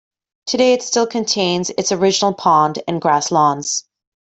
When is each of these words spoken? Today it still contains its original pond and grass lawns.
Today 0.47 0.73
it 0.73 0.81
still 0.81 1.05
contains 1.05 1.69
its 1.69 1.91
original 1.91 2.33
pond 2.33 2.81
and 2.87 2.99
grass 2.99 3.29
lawns. 3.29 3.85